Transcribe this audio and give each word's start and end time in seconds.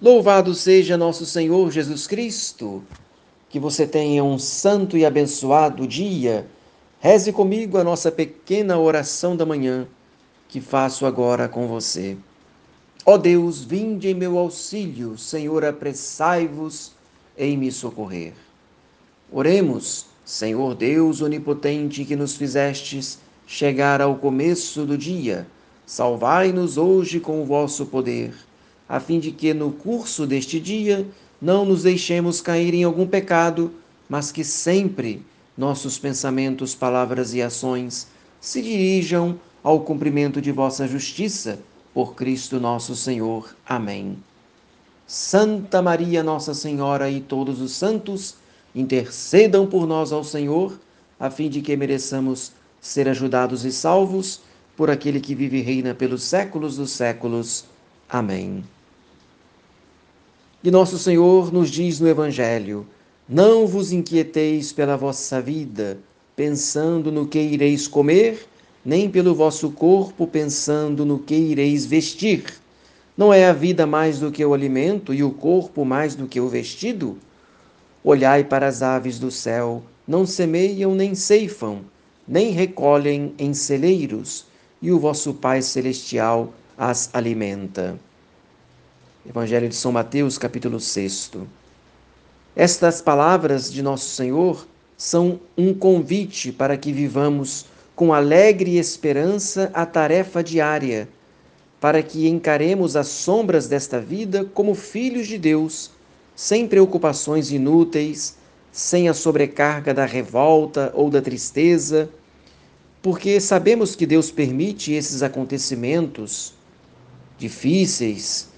Louvado 0.00 0.54
seja 0.54 0.94
nosso 0.94 1.24
Senhor 1.24 1.70
Jesus 1.70 2.06
Cristo. 2.06 2.84
Que 3.48 3.58
você 3.58 3.86
tenha 3.86 4.22
um 4.22 4.38
santo 4.38 4.98
e 4.98 5.06
abençoado 5.06 5.86
dia. 5.86 6.46
Reze 7.00 7.32
comigo 7.32 7.78
a 7.78 7.84
nossa 7.84 8.12
pequena 8.12 8.78
oração 8.78 9.34
da 9.34 9.46
manhã, 9.46 9.86
que 10.48 10.60
faço 10.60 11.06
agora 11.06 11.48
com 11.48 11.66
você. 11.66 12.14
Ó 13.06 13.16
Deus, 13.16 13.64
vinde 13.64 14.08
em 14.08 14.14
meu 14.14 14.36
auxílio, 14.36 15.16
Senhor, 15.16 15.64
apressai-vos 15.64 16.92
em 17.38 17.56
me 17.56 17.72
socorrer. 17.72 18.34
Oremos, 19.32 20.06
Senhor 20.26 20.74
Deus 20.74 21.22
onipotente, 21.22 22.04
que 22.04 22.16
nos 22.16 22.36
fizestes 22.36 23.18
chegar 23.46 24.02
ao 24.02 24.16
começo 24.16 24.84
do 24.84 24.98
dia, 24.98 25.46
salvai-nos 25.86 26.76
hoje 26.76 27.18
com 27.18 27.40
o 27.40 27.46
vosso 27.46 27.86
poder 27.86 28.34
a 28.88 29.00
fim 29.00 29.18
de 29.18 29.30
que 29.32 29.52
no 29.52 29.72
curso 29.72 30.26
deste 30.26 30.60
dia 30.60 31.06
não 31.40 31.64
nos 31.64 31.82
deixemos 31.82 32.40
cair 32.40 32.72
em 32.74 32.84
algum 32.84 33.06
pecado, 33.06 33.72
mas 34.08 34.30
que 34.30 34.44
sempre 34.44 35.22
nossos 35.56 35.98
pensamentos, 35.98 36.74
palavras 36.74 37.34
e 37.34 37.42
ações 37.42 38.06
se 38.40 38.62
dirijam 38.62 39.38
ao 39.62 39.80
cumprimento 39.80 40.40
de 40.40 40.52
vossa 40.52 40.86
justiça, 40.86 41.58
por 41.92 42.14
Cristo 42.14 42.60
nosso 42.60 42.94
Senhor. 42.94 43.56
Amém. 43.66 44.18
Santa 45.06 45.80
Maria, 45.80 46.22
Nossa 46.22 46.52
Senhora 46.52 47.10
e 47.10 47.20
todos 47.20 47.60
os 47.60 47.72
santos, 47.72 48.34
intercedam 48.74 49.66
por 49.66 49.86
nós 49.86 50.12
ao 50.12 50.22
Senhor, 50.22 50.78
a 51.18 51.30
fim 51.30 51.48
de 51.48 51.62
que 51.62 51.76
mereçamos 51.76 52.52
ser 52.80 53.08
ajudados 53.08 53.64
e 53.64 53.72
salvos 53.72 54.42
por 54.76 54.90
aquele 54.90 55.20
que 55.20 55.34
vive 55.34 55.58
e 55.58 55.62
reina 55.62 55.94
pelos 55.94 56.22
séculos 56.22 56.76
dos 56.76 56.90
séculos. 56.90 57.64
Amém. 58.08 58.62
E 60.66 60.70
nosso 60.72 60.98
Senhor 60.98 61.52
nos 61.52 61.70
diz 61.70 62.00
no 62.00 62.08
Evangelho: 62.08 62.84
Não 63.28 63.68
vos 63.68 63.92
inquieteis 63.92 64.72
pela 64.72 64.96
vossa 64.96 65.40
vida, 65.40 65.96
pensando 66.34 67.12
no 67.12 67.24
que 67.24 67.38
ireis 67.38 67.86
comer, 67.86 68.48
nem 68.84 69.08
pelo 69.08 69.32
vosso 69.32 69.70
corpo, 69.70 70.26
pensando 70.26 71.06
no 71.06 71.20
que 71.20 71.36
ireis 71.36 71.86
vestir. 71.86 72.42
Não 73.16 73.32
é 73.32 73.46
a 73.46 73.52
vida 73.52 73.86
mais 73.86 74.18
do 74.18 74.32
que 74.32 74.44
o 74.44 74.52
alimento 74.52 75.14
e 75.14 75.22
o 75.22 75.30
corpo 75.30 75.84
mais 75.84 76.16
do 76.16 76.26
que 76.26 76.40
o 76.40 76.48
vestido? 76.48 77.16
Olhai 78.02 78.42
para 78.42 78.66
as 78.66 78.82
aves 78.82 79.20
do 79.20 79.30
céu, 79.30 79.84
não 80.04 80.26
semeiam 80.26 80.96
nem 80.96 81.14
ceifam, 81.14 81.82
nem 82.26 82.50
recolhem 82.50 83.32
em 83.38 83.54
celeiros, 83.54 84.46
e 84.82 84.90
o 84.90 84.98
vosso 84.98 85.32
Pai 85.32 85.62
Celestial 85.62 86.52
as 86.76 87.08
alimenta. 87.12 87.96
Evangelho 89.28 89.68
de 89.68 89.74
São 89.74 89.90
Mateus, 89.90 90.38
capítulo 90.38 90.78
6. 90.78 91.32
Estas 92.54 93.02
palavras 93.02 93.72
de 93.72 93.82
Nosso 93.82 94.08
Senhor 94.10 94.68
são 94.96 95.40
um 95.58 95.74
convite 95.74 96.52
para 96.52 96.76
que 96.76 96.92
vivamos 96.92 97.66
com 97.96 98.14
alegre 98.14 98.76
esperança 98.76 99.68
a 99.74 99.84
tarefa 99.84 100.44
diária, 100.44 101.08
para 101.80 102.04
que 102.04 102.28
encaremos 102.28 102.94
as 102.94 103.08
sombras 103.08 103.66
desta 103.66 104.00
vida 104.00 104.44
como 104.54 104.76
filhos 104.76 105.26
de 105.26 105.38
Deus, 105.38 105.90
sem 106.36 106.68
preocupações 106.68 107.50
inúteis, 107.50 108.36
sem 108.70 109.08
a 109.08 109.14
sobrecarga 109.14 109.92
da 109.92 110.06
revolta 110.06 110.92
ou 110.94 111.10
da 111.10 111.20
tristeza, 111.20 112.08
porque 113.02 113.40
sabemos 113.40 113.96
que 113.96 114.06
Deus 114.06 114.30
permite 114.30 114.92
esses 114.92 115.20
acontecimentos 115.20 116.54
difíceis 117.36 118.54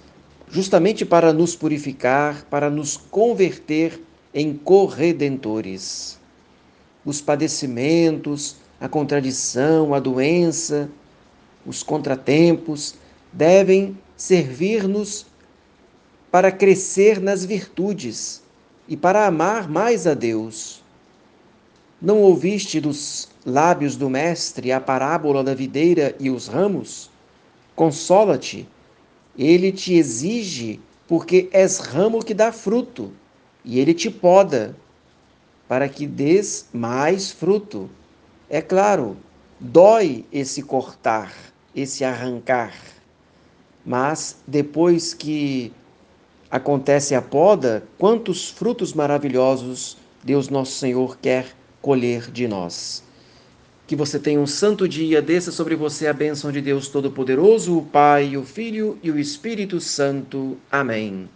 justamente 0.49 1.05
para 1.05 1.31
nos 1.31 1.55
purificar, 1.55 2.43
para 2.49 2.69
nos 2.69 2.97
converter 2.97 4.01
em 4.33 4.53
corredentores. 4.53 6.19
Os 7.05 7.21
padecimentos, 7.21 8.55
a 8.79 8.89
contradição, 8.89 9.93
a 9.93 9.99
doença, 9.99 10.89
os 11.65 11.83
contratempos 11.83 12.95
devem 13.31 13.97
servir-nos 14.17 15.25
para 16.31 16.51
crescer 16.51 17.19
nas 17.19 17.45
virtudes 17.45 18.41
e 18.87 18.97
para 18.97 19.27
amar 19.27 19.69
mais 19.69 20.07
a 20.07 20.13
Deus. 20.13 20.83
Não 22.01 22.19
ouviste 22.19 22.79
dos 22.79 23.29
lábios 23.45 23.95
do 23.95 24.09
Mestre 24.09 24.71
a 24.71 24.79
parábola 24.79 25.43
da 25.43 25.53
videira 25.53 26.15
e 26.19 26.29
os 26.29 26.47
ramos? 26.47 27.09
Consola-te 27.75 28.67
ele 29.39 29.71
te 29.71 29.93
exige 29.93 30.81
porque 31.07 31.47
és 31.53 31.79
ramo 31.79 32.23
que 32.23 32.33
dá 32.33 32.51
fruto, 32.51 33.11
e 33.63 33.79
ele 33.79 33.93
te 33.93 34.09
poda 34.11 34.75
para 35.67 35.87
que 35.87 36.05
dês 36.05 36.67
mais 36.73 37.31
fruto. 37.31 37.89
É 38.49 38.61
claro, 38.61 39.15
dói 39.59 40.25
esse 40.31 40.61
cortar, 40.61 41.33
esse 41.75 42.03
arrancar. 42.03 42.73
Mas 43.85 44.37
depois 44.45 45.13
que 45.13 45.71
acontece 46.51 47.15
a 47.15 47.21
poda, 47.21 47.83
quantos 47.97 48.49
frutos 48.49 48.93
maravilhosos 48.93 49.97
Deus 50.23 50.49
Nosso 50.49 50.73
Senhor 50.73 51.17
quer 51.17 51.55
colher 51.81 52.29
de 52.29 52.47
nós. 52.47 53.03
Que 53.89 53.95
você 53.95 54.19
tenha 54.19 54.39
um 54.39 54.45
santo 54.45 54.87
dia, 54.87 55.19
desça 55.19 55.51
sobre 55.51 55.75
você 55.75 56.05
a 56.05 56.13
bênção 56.13 56.51
de 56.51 56.61
Deus 56.61 56.87
Todo-Poderoso, 56.89 57.75
o 57.75 57.83
Pai, 57.83 58.37
o 58.37 58.43
Filho 58.43 58.99
e 59.01 59.09
o 59.09 59.17
Espírito 59.17 59.81
Santo. 59.81 60.59
Amém. 60.71 61.27